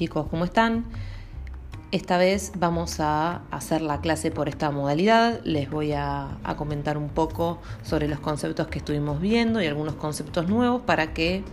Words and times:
chicos, 0.00 0.28
¿cómo 0.30 0.46
están? 0.46 0.86
Esta 1.92 2.16
vez 2.16 2.52
vamos 2.56 3.00
a 3.00 3.42
hacer 3.50 3.82
la 3.82 4.00
clase 4.00 4.30
por 4.30 4.48
esta 4.48 4.70
modalidad. 4.70 5.42
Les 5.44 5.68
voy 5.68 5.92
a, 5.92 6.38
comentar 6.56 6.96
un 6.96 7.10
poco 7.10 7.58
sobre 7.82 8.08
los 8.08 8.18
conceptos 8.18 8.68
que 8.68 8.78
estuvimos 8.78 9.20
viendo 9.20 9.60
y 9.60 9.66
algunos 9.66 9.96
conceptos 9.96 10.48
nuevos 10.48 10.80
para 10.80 11.12
que 11.12 11.44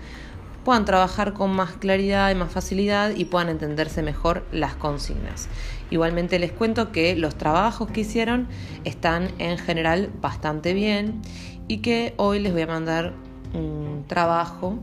puedan 0.63 0.85
trabajar 0.85 1.33
con 1.33 1.51
más 1.51 1.73
claridad 1.73 2.31
y 2.31 2.35
más 2.35 2.49
facilidad 2.49 3.13
y 3.13 3.25
puedan 3.25 3.49
entenderse 3.49 4.01
mejor 4.01 4.45
las 4.53 4.75
consignas. 4.75 5.49
Igualmente 5.91 6.39
les 6.39 6.53
cuento 6.53 6.93
que 6.93 7.17
los 7.17 7.35
trabajos 7.35 7.91
que 7.91 7.99
hicieron 7.99 8.47
están 8.85 9.27
en 9.39 9.57
general 9.57 10.09
bastante 10.21 10.73
bien 10.73 11.21
y 11.67 11.79
que 11.79 12.13
hoy 12.15 12.39
les 12.39 12.53
voy 12.53 12.61
a 12.61 12.67
mandar 12.67 13.26
un 13.53 14.05
trabajo 14.07 14.77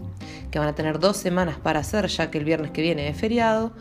que 0.50 0.58
van 0.58 0.68
a 0.68 0.74
tener 0.74 0.98
dos 0.98 1.16
semanas 1.16 1.56
para 1.58 1.80
hacer, 1.80 2.06
ya 2.08 2.30
que 2.30 2.38
el 2.38 2.44
viernes 2.44 2.70
que 2.70 2.82
viene 2.82 3.08
es 3.08 3.16
feriado, 3.16 3.72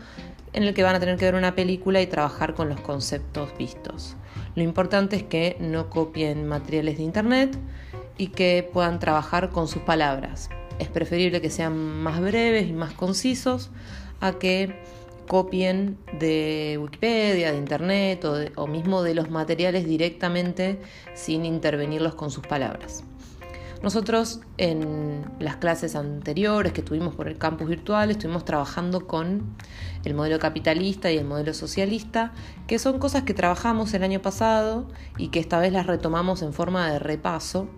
en 0.52 0.62
el 0.62 0.74
que 0.74 0.82
van 0.82 0.94
a 0.94 1.00
tener 1.00 1.16
que 1.16 1.24
ver 1.24 1.34
una 1.34 1.54
película 1.54 2.00
y 2.00 2.06
trabajar 2.06 2.54
con 2.54 2.68
los 2.68 2.80
conceptos 2.80 3.50
vistos. 3.58 4.16
Lo 4.54 4.62
importante 4.62 5.16
es 5.16 5.22
que 5.24 5.56
no 5.60 5.90
copien 5.90 6.46
materiales 6.46 6.98
de 6.98 7.02
internet 7.02 7.58
y 8.16 8.28
que 8.28 8.68
puedan 8.72 9.00
trabajar 9.00 9.50
con 9.50 9.66
sus 9.66 9.82
palabras. 9.82 10.48
Es 10.78 10.88
preferible 10.88 11.40
que 11.40 11.50
sean 11.50 11.76
más 11.76 12.20
breves 12.20 12.68
y 12.68 12.72
más 12.72 12.92
concisos 12.92 13.70
a 14.20 14.32
que 14.32 14.74
copien 15.26 15.98
de 16.18 16.78
Wikipedia, 16.80 17.52
de 17.52 17.58
Internet 17.58 18.24
o, 18.24 18.36
o 18.56 18.66
mismo 18.66 19.02
de 19.02 19.14
los 19.14 19.30
materiales 19.30 19.86
directamente 19.86 20.78
sin 21.14 21.44
intervenirlos 21.44 22.14
con 22.14 22.30
sus 22.30 22.46
palabras. 22.46 23.04
Nosotros 23.84 24.40
en 24.56 25.26
las 25.38 25.56
clases 25.56 25.94
anteriores 25.94 26.72
que 26.72 26.80
tuvimos 26.80 27.14
por 27.14 27.28
el 27.28 27.36
campus 27.36 27.68
virtual 27.68 28.10
estuvimos 28.10 28.46
trabajando 28.46 29.06
con 29.06 29.42
el 30.06 30.14
modelo 30.14 30.38
capitalista 30.38 31.12
y 31.12 31.18
el 31.18 31.26
modelo 31.26 31.52
socialista, 31.52 32.32
que 32.66 32.78
son 32.78 32.98
cosas 32.98 33.24
que 33.24 33.34
trabajamos 33.34 33.92
el 33.92 34.02
año 34.02 34.22
pasado 34.22 34.88
y 35.18 35.28
que 35.28 35.38
esta 35.38 35.60
vez 35.60 35.70
las 35.70 35.86
retomamos 35.86 36.40
en 36.40 36.54
forma 36.54 36.90
de 36.90 36.98
repaso. 36.98 37.68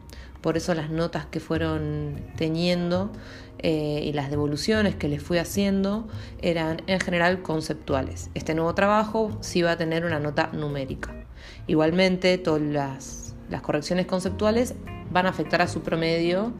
Por 0.42 0.56
eso 0.56 0.74
las 0.74 0.90
notas 0.90 1.26
que 1.26 1.40
fueron 1.40 2.22
teniendo 2.36 3.10
eh, 3.58 4.00
y 4.04 4.12
las 4.12 4.30
devoluciones 4.30 4.94
que 4.94 5.08
les 5.08 5.20
fui 5.20 5.38
haciendo 5.38 6.06
eran 6.41 6.82
en 6.86 7.00
general 7.00 7.42
conceptuales. 7.42 8.30
Este 8.34 8.54
nuevo 8.54 8.76
trabajo 8.76 9.36
sí 9.41 9.62
va 9.62 9.72
a 9.72 9.76
tener 9.76 10.04
una 10.04 10.20
nota 10.20 10.50
numérica. 10.52 11.26
Igualmente, 11.66 12.38
todas 12.38 12.62
las, 12.62 13.34
las 13.50 13.60
correcciones 13.60 14.06
conceptuales 14.06 14.76
van 15.17 15.25
a 15.25 15.31
afectar 15.31 15.62
a 15.62 15.67
su 15.67 15.81
promedio 15.81 16.53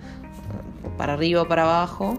para 0.97 1.12
arriba 1.12 1.43
o 1.43 1.47
para 1.47 1.65
abajo 1.65 2.17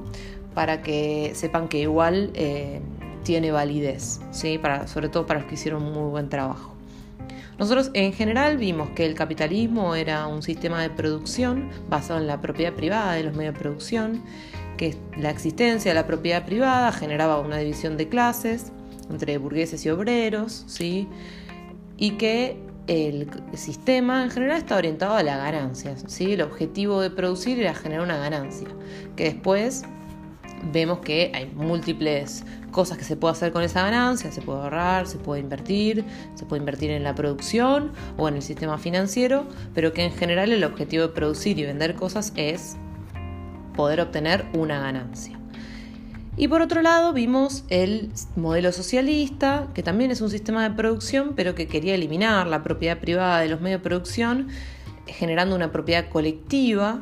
para 0.53 0.83
que 0.83 1.31
sepan 1.33 1.67
que 1.67 1.79
igual 1.79 2.29
eh, 2.35 2.79
tiene 3.23 3.49
validez, 3.49 4.21
¿sí? 4.29 4.59
para, 4.59 4.87
sobre 4.87 5.09
todo 5.09 5.25
para 5.25 5.39
los 5.39 5.49
que 5.49 5.55
hicieron 5.55 5.81
muy 5.81 6.11
buen 6.11 6.29
trabajo. 6.29 6.75
Nosotros 7.57 7.89
en 7.95 8.13
general 8.13 8.57
vimos 8.57 8.91
que 8.91 9.07
el 9.07 9.15
capitalismo 9.15 9.95
era 9.95 10.27
un 10.27 10.43
sistema 10.43 10.79
de 10.79 10.91
producción 10.91 11.71
basado 11.89 12.19
en 12.19 12.27
la 12.27 12.39
propiedad 12.39 12.73
privada 12.73 13.13
de 13.13 13.23
los 13.23 13.35
medios 13.35 13.55
de 13.55 13.59
producción, 13.59 14.21
que 14.77 14.95
la 15.17 15.31
existencia 15.31 15.89
de 15.89 15.95
la 15.95 16.05
propiedad 16.05 16.45
privada 16.45 16.91
generaba 16.91 17.39
una 17.39 17.57
división 17.57 17.97
de 17.97 18.09
clases 18.09 18.71
entre 19.09 19.39
burgueses 19.39 19.83
y 19.87 19.89
obreros, 19.89 20.65
¿sí? 20.67 21.07
y 21.97 22.11
que 22.11 22.66
el 22.87 23.29
sistema 23.53 24.23
en 24.23 24.31
general 24.31 24.57
está 24.57 24.77
orientado 24.77 25.15
a 25.15 25.23
la 25.23 25.37
ganancia. 25.37 25.95
¿sí? 26.07 26.33
El 26.33 26.41
objetivo 26.41 27.01
de 27.01 27.09
producir 27.09 27.59
era 27.59 27.73
generar 27.73 28.03
una 28.03 28.17
ganancia, 28.17 28.67
que 29.15 29.25
después 29.25 29.83
vemos 30.71 30.99
que 30.99 31.31
hay 31.33 31.51
múltiples 31.55 32.43
cosas 32.71 32.97
que 32.97 33.03
se 33.03 33.15
puede 33.15 33.33
hacer 33.33 33.51
con 33.51 33.63
esa 33.63 33.83
ganancia, 33.83 34.31
se 34.31 34.41
puede 34.41 34.59
ahorrar, 34.59 35.07
se 35.07 35.17
puede 35.17 35.41
invertir, 35.41 36.05
se 36.35 36.45
puede 36.45 36.61
invertir 36.61 36.91
en 36.91 37.03
la 37.03 37.13
producción 37.15 37.91
o 38.17 38.27
en 38.27 38.35
el 38.35 38.41
sistema 38.41 38.77
financiero, 38.77 39.47
pero 39.73 39.93
que 39.93 40.03
en 40.03 40.11
general 40.11 40.51
el 40.51 40.63
objetivo 40.63 41.03
de 41.03 41.09
producir 41.09 41.59
y 41.59 41.63
vender 41.63 41.95
cosas 41.95 42.33
es 42.35 42.77
poder 43.75 44.01
obtener 44.01 44.45
una 44.53 44.79
ganancia. 44.79 45.39
Y 46.39 46.47
por 46.47 46.61
otro 46.61 46.83
lado 46.83 47.13
vimos 47.13 47.63
el 47.69 48.11
modelo 48.35 48.71
socialista, 48.71 49.67
que 49.73 49.81
también 49.81 50.11
es 50.11 50.21
un 50.21 50.29
sistema 50.29 50.69
de 50.69 50.75
producción, 50.75 51.33
pero 51.35 51.55
que 51.55 51.67
quería 51.67 51.95
eliminar 51.95 52.45
la 52.45 52.61
propiedad 52.61 52.99
privada 52.99 53.39
de 53.39 53.49
los 53.49 53.59
medios 53.59 53.81
de 53.81 53.83
producción, 53.83 54.47
generando 55.07 55.55
una 55.55 55.71
propiedad 55.71 56.09
colectiva, 56.09 57.01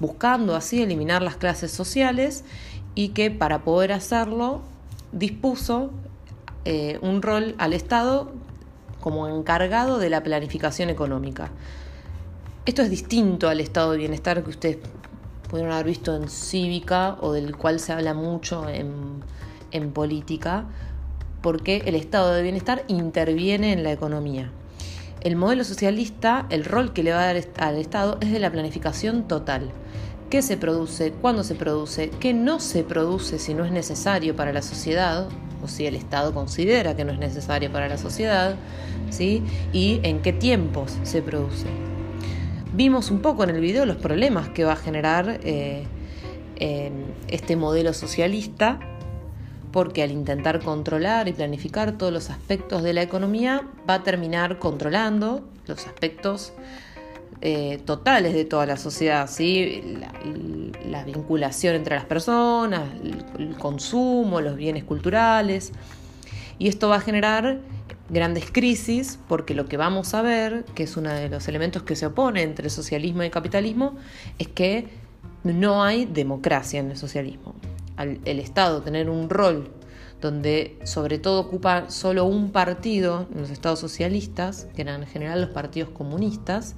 buscando 0.00 0.56
así 0.56 0.82
eliminar 0.82 1.22
las 1.22 1.36
clases 1.36 1.70
sociales 1.70 2.44
y 2.96 3.10
que 3.10 3.30
para 3.30 3.62
poder 3.62 3.92
hacerlo 3.92 4.62
dispuso 5.12 5.92
eh, 6.64 6.98
un 7.02 7.22
rol 7.22 7.54
al 7.58 7.72
Estado 7.72 8.32
como 9.00 9.28
encargado 9.28 9.98
de 9.98 10.10
la 10.10 10.24
planificación 10.24 10.90
económica. 10.90 11.52
Esto 12.64 12.82
es 12.82 12.90
distinto 12.90 13.48
al 13.48 13.60
estado 13.60 13.92
de 13.92 13.98
bienestar 13.98 14.42
que 14.42 14.50
ustedes 14.50 14.78
pudieron 15.48 15.72
haber 15.72 15.86
visto 15.86 16.14
en 16.14 16.28
cívica 16.28 17.16
o 17.20 17.32
del 17.32 17.56
cual 17.56 17.80
se 17.80 17.92
habla 17.92 18.14
mucho 18.14 18.68
en, 18.68 19.22
en 19.72 19.92
política, 19.92 20.66
porque 21.42 21.82
el 21.86 21.94
estado 21.94 22.32
de 22.32 22.42
bienestar 22.42 22.84
interviene 22.88 23.72
en 23.72 23.82
la 23.82 23.92
economía. 23.92 24.50
El 25.20 25.36
modelo 25.36 25.64
socialista, 25.64 26.46
el 26.50 26.64
rol 26.64 26.92
que 26.92 27.02
le 27.02 27.12
va 27.12 27.22
a 27.22 27.32
dar 27.32 27.44
al 27.58 27.76
Estado 27.78 28.18
es 28.20 28.30
de 28.30 28.38
la 28.38 28.52
planificación 28.52 29.26
total. 29.26 29.72
¿Qué 30.30 30.42
se 30.42 30.56
produce? 30.56 31.12
¿Cuándo 31.12 31.42
se 31.42 31.54
produce? 31.54 32.10
¿Qué 32.10 32.34
no 32.34 32.60
se 32.60 32.84
produce 32.84 33.38
si 33.38 33.54
no 33.54 33.64
es 33.64 33.72
necesario 33.72 34.36
para 34.36 34.52
la 34.52 34.62
sociedad? 34.62 35.28
O 35.64 35.68
si 35.68 35.86
el 35.86 35.96
Estado 35.96 36.34
considera 36.34 36.94
que 36.94 37.04
no 37.04 37.12
es 37.12 37.18
necesario 37.18 37.72
para 37.72 37.88
la 37.88 37.98
sociedad, 37.98 38.54
¿sí? 39.10 39.42
Y 39.72 40.00
en 40.02 40.20
qué 40.22 40.32
tiempos 40.32 40.96
se 41.02 41.22
produce. 41.22 41.95
Vimos 42.76 43.10
un 43.10 43.20
poco 43.20 43.42
en 43.42 43.48
el 43.48 43.60
video 43.62 43.86
los 43.86 43.96
problemas 43.96 44.50
que 44.50 44.64
va 44.64 44.74
a 44.74 44.76
generar 44.76 45.40
eh, 45.42 45.86
este 47.26 47.56
modelo 47.56 47.94
socialista, 47.94 48.78
porque 49.72 50.02
al 50.02 50.10
intentar 50.10 50.60
controlar 50.60 51.26
y 51.26 51.32
planificar 51.32 51.92
todos 51.92 52.12
los 52.12 52.28
aspectos 52.28 52.82
de 52.82 52.92
la 52.92 53.00
economía, 53.00 53.66
va 53.88 53.94
a 53.94 54.02
terminar 54.02 54.58
controlando 54.58 55.48
los 55.66 55.86
aspectos 55.86 56.52
eh, 57.40 57.80
totales 57.86 58.34
de 58.34 58.44
toda 58.44 58.66
la 58.66 58.76
sociedad, 58.76 59.26
¿sí? 59.26 59.82
La, 60.90 61.02
vinculación 61.02 61.76
entre 61.76 61.94
las 61.94 62.04
personas, 62.04 62.82
el 63.38 63.56
consumo, 63.56 64.42
los 64.42 64.54
bienes 64.54 64.84
culturales. 64.84 65.72
Y 66.58 66.68
esto 66.68 66.90
va 66.90 66.96
a 66.96 67.00
generar 67.00 67.58
grandes 68.08 68.50
crisis, 68.50 69.18
porque 69.28 69.54
lo 69.54 69.66
que 69.66 69.76
vamos 69.76 70.14
a 70.14 70.22
ver, 70.22 70.64
que 70.74 70.84
es 70.84 70.96
uno 70.96 71.10
de 71.10 71.28
los 71.28 71.48
elementos 71.48 71.82
que 71.82 71.96
se 71.96 72.06
opone 72.06 72.42
entre 72.42 72.70
socialismo 72.70 73.22
y 73.22 73.30
capitalismo, 73.30 73.96
es 74.38 74.48
que 74.48 74.88
no 75.44 75.82
hay 75.82 76.06
democracia 76.06 76.80
en 76.80 76.90
el 76.90 76.96
socialismo. 76.96 77.54
Al 77.96 78.20
el 78.24 78.40
Estado 78.40 78.82
tener 78.82 79.08
un 79.08 79.30
rol 79.30 79.70
donde 80.20 80.78
sobre 80.84 81.18
todo 81.18 81.40
ocupa 81.40 81.90
solo 81.90 82.24
un 82.24 82.50
partido 82.50 83.28
en 83.32 83.40
los 83.40 83.50
estados 83.50 83.78
socialistas, 83.78 84.66
que 84.74 84.82
eran 84.82 85.02
en 85.02 85.08
general 85.08 85.40
los 85.40 85.50
partidos 85.50 85.90
comunistas, 85.90 86.74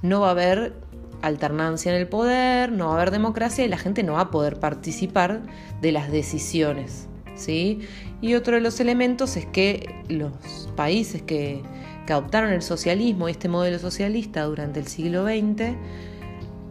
no 0.00 0.20
va 0.20 0.28
a 0.28 0.30
haber 0.32 0.74
alternancia 1.20 1.92
en 1.92 2.00
el 2.00 2.08
poder, 2.08 2.72
no 2.72 2.86
va 2.86 2.92
a 2.92 2.96
haber 2.96 3.10
democracia 3.10 3.64
y 3.64 3.68
la 3.68 3.78
gente 3.78 4.02
no 4.02 4.14
va 4.14 4.22
a 4.22 4.30
poder 4.30 4.58
participar 4.58 5.42
de 5.80 5.92
las 5.92 6.10
decisiones. 6.10 7.08
Y 7.48 8.34
otro 8.34 8.54
de 8.54 8.60
los 8.60 8.80
elementos 8.80 9.36
es 9.36 9.46
que 9.46 9.94
los 10.08 10.32
países 10.76 11.22
que, 11.22 11.62
adoptaron 12.08 12.52
el 12.52 12.60
socialismo, 12.60 13.26
este 13.26 13.48
modelo 13.48 13.78
socialista 13.78 14.44
durante 14.44 14.80
el 14.80 14.86
siglo 14.86 15.24
XX, 15.24 15.74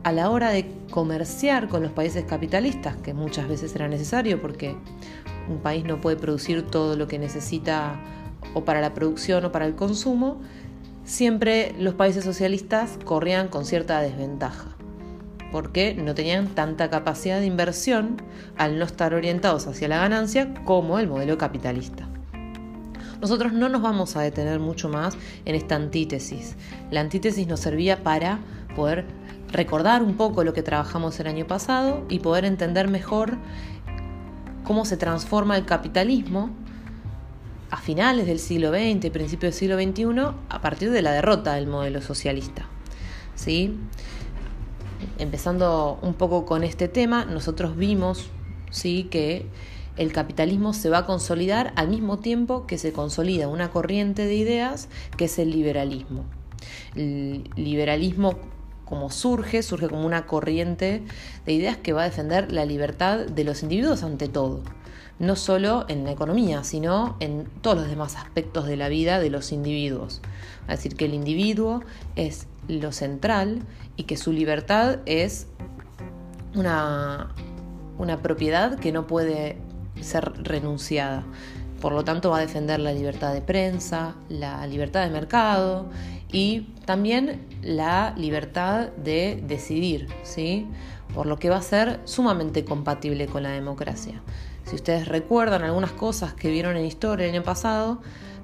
a 0.04 0.12
la 0.12 0.30
hora 0.30 0.52
de 0.52 0.68
comerciar 0.92 1.68
con 1.68 1.82
los 1.82 1.92
países 1.92 2.26
capitalistas, 2.26 2.96
que 2.98 3.16
muchas 3.16 3.48
veces 3.48 3.74
era 3.76 3.88
necesario 3.88 4.40
porque 4.40 4.76
un 5.50 5.58
país 5.58 5.84
no 5.84 6.00
puede 6.00 6.18
producir 6.18 6.62
todo 6.62 6.96
lo 6.96 7.08
que 7.08 7.18
necesita 7.18 8.00
o 8.54 8.66
para 8.66 8.82
la 8.82 8.94
producción 8.94 9.44
o 9.46 9.52
para 9.52 9.66
el 9.66 9.74
consumo, 9.74 10.42
siempre 11.06 11.74
los 11.80 11.96
países 11.96 12.24
socialistas 12.24 13.00
corrían 13.04 13.48
con 13.48 13.66
cierta 13.66 14.00
desventaja 14.00 14.76
porque 15.52 15.94
no 15.94 16.16
tenían 16.16 16.48
tanta 16.48 16.90
capacidad 16.90 17.40
de 17.40 17.46
inversión 17.46 18.22
al 18.58 18.80
no 18.80 18.86
estar 18.86 19.14
orientados 19.14 19.68
hacia 19.68 19.88
la 19.88 19.98
ganancia 19.98 20.54
como 20.66 21.00
el 21.00 21.08
modelo 21.08 21.38
capitalista. 21.38 22.08
Nosotros 23.22 23.54
no 23.54 23.70
nos 23.70 23.84
vamos 23.84 24.16
a 24.16 24.22
detener 24.22 24.60
mucho 24.60 24.90
más 24.90 25.16
en 25.46 25.54
esta 25.54 25.76
antítesis. 25.76 26.56
La 26.90 27.02
antítesis 27.02 27.48
nos 27.48 27.60
servía 27.60 28.02
para 28.02 28.40
poder 28.76 29.06
recordar 29.52 30.02
un 30.02 30.16
poco 30.16 30.44
lo 30.44 30.54
que 30.54 30.64
trabajamos 30.64 31.20
el 31.20 31.28
año 31.28 31.46
pasado 31.46 32.04
y 32.10 32.20
poder 32.20 32.46
entender 32.46 32.88
mejor 32.88 33.38
cómo 34.64 34.86
se 34.86 34.98
transforma 34.98 35.56
el 35.58 35.66
capitalismo 35.66 36.50
a 37.70 37.78
finales 37.78 38.26
del 38.26 38.40
siglo 38.40 38.70
XX, 38.70 39.10
principios 39.12 39.54
del 39.54 39.54
siglo 39.54 39.76
XXI, 39.76 40.36
a 40.50 40.62
partir 40.62 40.92
de 40.92 41.02
la 41.02 41.12
derrota 41.12 41.54
del 41.54 41.68
modelo 41.68 42.02
socialista. 42.02 42.66
¿Sí? 43.36 43.78
Empezando 45.22 46.00
un 46.02 46.14
poco 46.16 46.46
con 46.46 46.64
este 46.64 46.88
tema, 46.88 47.26
nosotros 47.26 47.78
vimos 47.78 48.30
¿sí? 48.72 49.08
que 49.12 49.46
el 49.98 50.12
capitalismo 50.12 50.74
se 50.74 50.90
va 50.90 51.00
a 51.00 51.06
consolidar 51.06 51.74
al 51.76 51.90
mismo 51.90 52.18
tiempo 52.18 52.66
que 52.66 52.78
se 52.78 52.92
consolida 52.92 53.48
una 53.48 53.70
corriente 53.70 54.26
de 54.26 54.36
ideas 54.36 54.90
que 55.18 55.26
es 55.26 55.38
el 55.38 55.52
liberalismo. 55.52 56.26
El 56.96 57.50
liberalismo 57.56 58.40
como 58.86 59.10
surge, 59.10 59.64
surge 59.64 59.88
como 59.88 60.06
una 60.06 60.26
corriente 60.28 61.02
de 61.46 61.54
ideas 61.54 61.78
que 61.78 61.94
va 61.94 62.02
a 62.02 62.06
defender 62.06 62.52
la 62.52 62.66
libertad 62.66 63.20
de 63.20 63.44
los 63.44 63.64
individuos 63.64 64.04
ante 64.04 64.28
todo. 64.28 64.62
No 65.22 65.36
solo 65.36 65.86
en 65.88 66.04
la 66.04 66.12
economía, 66.12 66.64
sino 66.64 67.16
en 67.20 67.46
todos 67.62 67.78
los 67.78 67.88
demás 67.88 68.16
aspectos 68.16 68.66
de 68.66 68.76
la 68.76 68.90
vida 68.90 69.20
de 69.20 69.30
los 69.30 69.52
individuos. 69.52 70.20
Es 70.64 70.78
decir, 70.78 70.96
que 70.96 71.06
el 71.06 71.14
individuo 71.14 71.84
es 72.16 72.48
lo 72.68 72.92
central 72.92 73.62
y 73.98 74.04
que 74.04 74.18
su 74.18 74.32
libertad 74.32 74.98
es 75.06 75.46
una, 76.56 77.30
una 78.00 78.18
propiedad 78.24 78.80
que 78.80 78.92
no 78.92 79.06
puede 79.06 79.58
ser 80.02 80.34
renunciada. 80.44 81.24
Por 81.80 81.94
lo 81.94 82.04
tanto, 82.04 82.32
va 82.32 82.38
a 82.38 82.42
defender 82.42 82.80
la 82.80 82.92
libertad 82.92 83.32
de 83.32 83.42
prensa, 83.42 84.16
la 84.28 84.66
libertad 84.66 85.04
de 85.04 85.12
mercado 85.12 85.86
y 86.32 86.62
también 86.86 87.46
la 87.62 88.14
libertad 88.18 88.90
de 88.90 89.42
decidir, 89.48 90.08
¿sí? 90.24 90.68
Por 91.14 91.26
lo 91.26 91.38
que 91.38 91.50
va 91.50 91.58
a 91.58 91.62
ser 91.62 92.00
sumamente 92.06 92.64
compatible 92.64 93.28
con 93.28 93.44
la 93.44 93.50
democracia. 93.50 94.22
Si 94.66 94.76
ustedes 94.76 95.08
recuerdan 95.08 95.64
algunas 95.64 95.92
cosas 95.92 96.34
que 96.34 96.50
vieron 96.50 96.78
en 96.78 96.86
historia 96.86 97.26
el 97.26 97.34
año 97.34 97.44
pasado, 97.44 98.02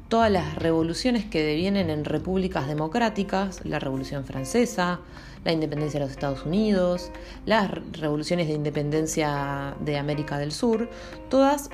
todas 0.09 0.31
las 0.31 0.55
revoluciones 0.55 1.25
que 1.25 1.43
devienen 1.43 1.89
en 1.89 2.05
repúblicas 2.05 2.67
democráticas, 2.67 3.65
la 3.65 3.79
Revolución 3.79 4.25
Francesa, 4.25 4.99
la 5.43 5.51
independencia 5.51 5.99
de 5.99 6.05
los 6.05 6.11
Estados 6.11 6.45
Unidos, 6.45 7.11
las 7.45 7.69
revoluciones 7.91 8.47
de 8.47 8.53
independencia 8.53 9.75
de 9.79 9.97
América 9.97 10.37
del 10.37 10.51
Sur, 10.51 10.89
todas 11.29 11.69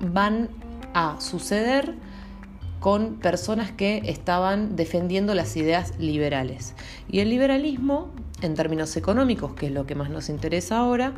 van 0.00 0.48
a 0.94 1.20
suceder 1.20 1.94
con 2.80 3.14
personas 3.16 3.72
que 3.72 4.02
estaban 4.04 4.76
defendiendo 4.76 5.34
las 5.34 5.56
ideas 5.56 5.92
liberales. 5.98 6.74
Y 7.08 7.20
el 7.20 7.30
liberalismo, 7.30 8.10
en 8.40 8.54
términos 8.54 8.96
económicos, 8.96 9.54
que 9.54 9.66
es 9.66 9.72
lo 9.72 9.86
que 9.86 9.94
más 9.94 10.10
nos 10.10 10.28
interesa 10.28 10.78
ahora, 10.78 11.12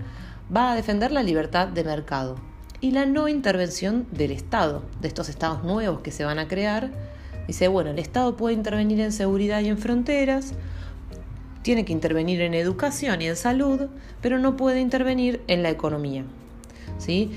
va 0.54 0.72
a 0.72 0.76
defender 0.76 1.12
la 1.12 1.22
libertad 1.22 1.68
de 1.68 1.84
mercado 1.84 2.36
y 2.80 2.92
la 2.92 3.04
no 3.04 3.28
intervención 3.28 4.06
del 4.10 4.30
Estado, 4.30 4.82
de 5.00 5.08
estos 5.08 5.28
estados 5.28 5.62
nuevos 5.64 6.00
que 6.00 6.10
se 6.10 6.24
van 6.24 6.38
a 6.38 6.48
crear. 6.48 6.90
Dice, 7.46 7.68
bueno, 7.68 7.90
el 7.90 7.98
Estado 7.98 8.36
puede 8.36 8.54
intervenir 8.54 9.00
en 9.00 9.12
seguridad 9.12 9.60
y 9.60 9.68
en 9.68 9.78
fronteras, 9.78 10.54
tiene 11.62 11.84
que 11.84 11.92
intervenir 11.92 12.40
en 12.40 12.54
educación 12.54 13.20
y 13.20 13.26
en 13.26 13.36
salud, 13.36 13.88
pero 14.22 14.38
no 14.38 14.56
puede 14.56 14.80
intervenir 14.80 15.42
en 15.46 15.62
la 15.62 15.68
economía. 15.68 16.24
¿sí? 16.98 17.32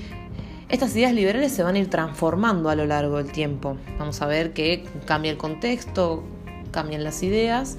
Estas 0.74 0.96
ideas 0.96 1.12
liberales 1.12 1.52
se 1.52 1.62
van 1.62 1.76
a 1.76 1.78
ir 1.78 1.88
transformando 1.88 2.68
a 2.68 2.74
lo 2.74 2.84
largo 2.84 3.18
del 3.18 3.30
tiempo. 3.30 3.76
Vamos 3.96 4.20
a 4.20 4.26
ver 4.26 4.52
que 4.52 4.84
cambia 5.06 5.30
el 5.30 5.36
contexto, 5.36 6.24
cambian 6.72 7.04
las 7.04 7.22
ideas 7.22 7.78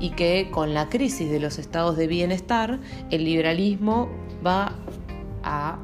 y 0.00 0.10
que 0.10 0.48
con 0.50 0.74
la 0.74 0.88
crisis 0.88 1.30
de 1.30 1.38
los 1.38 1.60
estados 1.60 1.96
de 1.96 2.08
bienestar, 2.08 2.80
el 3.12 3.24
liberalismo 3.24 4.08
va 4.44 4.72
a 5.44 5.78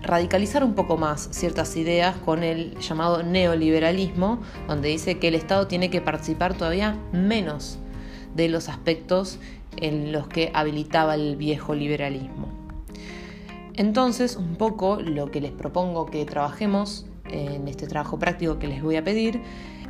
radicalizar 0.00 0.64
un 0.64 0.72
poco 0.72 0.96
más 0.96 1.28
ciertas 1.32 1.76
ideas 1.76 2.16
con 2.24 2.44
el 2.44 2.78
llamado 2.78 3.22
neoliberalismo, 3.22 4.40
donde 4.68 4.88
dice 4.88 5.18
que 5.18 5.28
el 5.28 5.34
Estado 5.34 5.66
tiene 5.66 5.90
que 5.90 6.00
participar 6.00 6.54
todavía 6.54 6.96
menos 7.12 7.78
de 8.34 8.48
los 8.48 8.70
aspectos 8.70 9.38
en 9.76 10.12
los 10.12 10.28
que 10.28 10.50
habilitaba 10.54 11.14
el 11.14 11.36
viejo 11.36 11.74
liberalismo. 11.74 12.61
Entonces, 13.74 14.36
un 14.36 14.56
poco 14.56 15.00
lo 15.00 15.30
que 15.30 15.40
les 15.40 15.52
propongo 15.52 16.06
que 16.06 16.24
trabajemos 16.24 17.06
en 17.24 17.68
este 17.68 17.86
trabajo 17.86 18.18
práctico 18.18 18.58
que 18.58 18.68
les 18.68 18.82
voy 18.82 18.96
a 18.96 19.04
pedir 19.04 19.40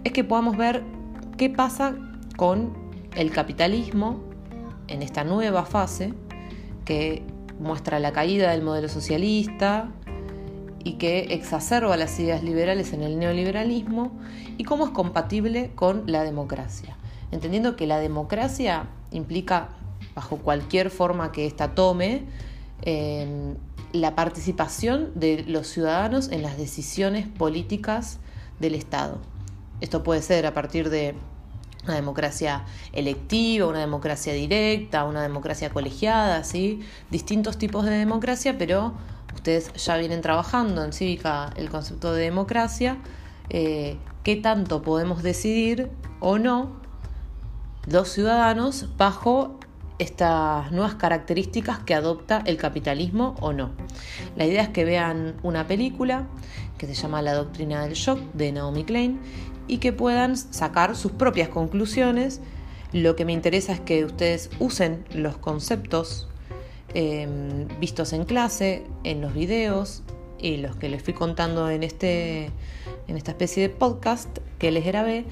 es 0.05 0.12
que 0.12 0.25
podamos 0.25 0.56
ver 0.56 0.84
qué 1.37 1.50
pasa 1.50 1.96
con 2.37 2.73
el 3.17 3.31
capitalismo 3.31 4.23
en 4.88 5.02
esta 5.02 5.25
nueva 5.25 5.64
fase 5.64 6.14
que 6.84 7.25
muestra 7.58 7.99
la 7.99 8.12
caída 8.12 8.50
del 8.50 8.62
modelo 8.62 8.88
socialista, 8.88 9.90
y 10.84 10.94
que 10.94 11.20
exacerba 11.31 11.96
las 11.96 12.19
ideas 12.19 12.43
liberales 12.43 12.93
en 12.93 13.02
el 13.02 13.19
neoliberalismo 13.19 14.12
y 14.58 14.64
cómo 14.64 14.87
es 14.87 14.90
compatible 14.90 15.70
con 15.75 16.05
la 16.06 16.25
democracia. 16.25 16.96
Entendiendo 17.31 17.76
que 17.76 17.87
la 17.87 17.99
democracia 17.99 18.87
implica, 19.11 19.69
bajo 20.14 20.38
cualquier 20.38 20.90
forma 20.90 21.32
que 21.32 21.46
ésta 21.46 21.75
tome, 21.75 22.25
la 22.84 24.14
participación 24.14 25.12
de 25.14 25.44
los 25.46 25.69
ciudadanos 25.69 26.31
en 26.31 26.43
las 26.43 26.56
decisiones 26.56 27.29
políticas 27.29 28.19
del 28.58 28.75
Estado. 28.75 29.19
Esto 29.81 30.02
puede 30.02 30.23
ser 30.23 30.46
a 30.46 30.55
partir 30.55 30.90
de 30.90 31.14
una 31.84 31.94
democracia 31.94 32.64
electiva, 32.93 33.67
una 33.67 33.81
democracia 33.81 34.32
directa, 34.32 35.05
una 35.05 35.23
democracia 35.23 35.70
colegiada, 35.70 36.44
¿sí? 36.44 36.81
distintos 37.11 37.58
tipos 37.58 37.84
de 37.84 37.90
democracia, 37.90 38.56
pero 38.56 38.94
ustedes 39.34 39.73
ya 39.75 39.96
vienen 39.96 40.20
trabajando 40.20 40.84
en 40.84 40.93
Cívica 40.93 41.52
el 41.56 41.69
concepto 41.70 42.12
de 42.14 42.23
democracia, 42.23 42.99
eh, 43.50 43.99
qué 44.23 44.37
tanto 44.37 44.82
podemos 44.82 45.23
decidir 45.23 45.90
o 46.20 46.38
no 46.38 46.81
los 47.87 48.08
ciudadanos 48.08 48.96
bajo 48.96 49.58
estas 49.98 50.70
nuevas 50.72 50.94
características 50.94 51.80
que 51.80 51.94
adopta 51.94 52.42
el 52.46 52.56
capitalismo 52.56 53.34
o 53.40 53.52
no. 53.52 53.70
La 54.36 54.46
idea 54.46 54.62
es 54.62 54.68
que 54.68 54.84
vean 54.84 55.34
una 55.42 55.66
película 55.66 56.26
que 56.78 56.86
se 56.86 56.94
llama 56.94 57.22
La 57.22 57.34
Doctrina 57.34 57.82
del 57.82 57.94
Shock 57.94 58.18
de 58.32 58.52
Naomi 58.52 58.84
Klein 58.84 59.20
y 59.68 59.78
que 59.78 59.92
puedan 59.92 60.36
sacar 60.36 60.96
sus 60.96 61.12
propias 61.12 61.48
conclusiones. 61.48 62.40
Lo 62.92 63.16
que 63.16 63.24
me 63.24 63.32
interesa 63.32 63.72
es 63.72 63.80
que 63.80 64.04
ustedes 64.04 64.50
usen 64.58 65.04
los 65.12 65.36
conceptos 65.36 66.28
Em, 66.94 67.68
vistos 67.80 68.12
en 68.12 68.24
clase, 68.24 68.84
en 69.02 69.22
los 69.22 69.32
videos 69.32 70.02
y 70.38 70.58
los 70.58 70.76
que 70.76 70.90
les 70.90 71.02
fui 71.02 71.14
contando 71.14 71.70
en, 71.70 71.82
este, 71.82 72.50
en 73.08 73.16
esta 73.16 73.30
especie 73.30 73.62
de 73.62 73.74
podcast 73.74 74.28
que 74.58 74.70
les 74.70 74.84
grabé 74.84 75.24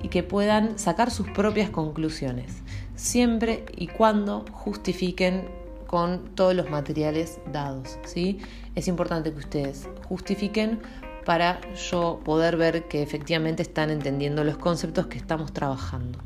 y 0.00 0.08
que 0.08 0.22
puedan 0.22 0.78
sacar 0.78 1.10
sus 1.10 1.28
propias 1.28 1.70
conclusiones, 1.70 2.62
siempre 2.98 3.64
y 3.76 3.86
cuando 3.86 4.44
justifiquen 4.52 5.48
con 5.86 6.34
todos 6.34 6.54
los 6.54 6.68
materiales 6.68 7.38
dados. 7.50 7.98
¿sí? 8.04 8.40
Es 8.74 8.88
importante 8.88 9.32
que 9.32 9.38
ustedes 9.38 9.88
justifiquen 10.08 10.80
para 11.24 11.60
yo 11.90 12.20
poder 12.24 12.56
ver 12.56 12.88
que 12.88 13.02
efectivamente 13.02 13.62
están 13.62 13.90
entendiendo 13.90 14.44
los 14.44 14.58
conceptos 14.58 15.06
que 15.06 15.16
estamos 15.16 15.52
trabajando. 15.52 16.18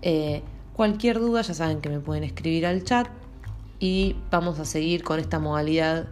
Eh, 0.00 0.42
cualquier 0.74 1.18
duda 1.18 1.42
ya 1.42 1.54
saben 1.54 1.80
que 1.80 1.88
me 1.88 2.00
pueden 2.00 2.24
escribir 2.24 2.66
al 2.66 2.84
chat 2.84 3.08
y 3.80 4.16
vamos 4.30 4.58
a 4.58 4.64
seguir 4.64 5.02
con 5.02 5.18
esta 5.18 5.38
modalidad 5.38 6.06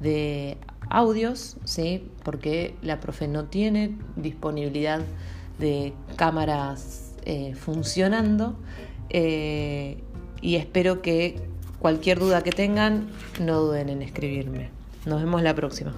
de 0.00 0.58
audios, 0.90 1.56
¿sí? 1.64 2.10
porque 2.24 2.74
la 2.82 3.00
profe 3.00 3.28
no 3.28 3.44
tiene 3.44 3.96
disponibilidad 4.16 5.00
de 5.58 5.94
cámaras 6.16 7.14
eh, 7.24 7.54
funcionando 7.54 8.56
eh, 9.10 9.98
y 10.40 10.56
espero 10.56 11.02
que 11.02 11.40
cualquier 11.78 12.18
duda 12.18 12.42
que 12.42 12.52
tengan 12.52 13.08
no 13.40 13.60
duden 13.60 13.88
en 13.88 14.02
escribirme. 14.02 14.70
Nos 15.04 15.22
vemos 15.22 15.42
la 15.42 15.54
próxima. 15.54 15.94